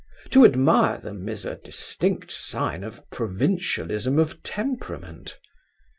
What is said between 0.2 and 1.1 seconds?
To admire